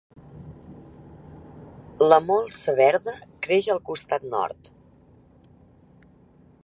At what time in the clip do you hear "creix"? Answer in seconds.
3.49-3.69